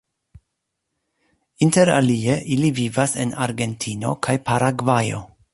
Inter 1.67 1.91
alie 1.97 2.39
ili 2.57 2.73
vivas 2.81 3.15
en 3.27 3.37
Argentino 3.47 4.19
kaj 4.29 4.37
Paragvajo. 4.49 5.25